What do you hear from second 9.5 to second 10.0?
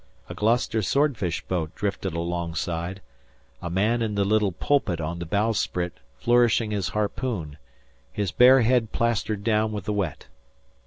with the